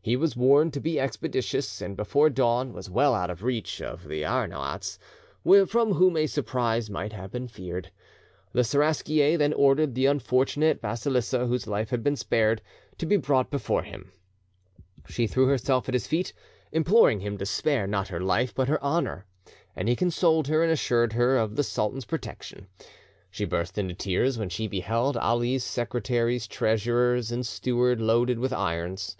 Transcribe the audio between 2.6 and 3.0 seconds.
was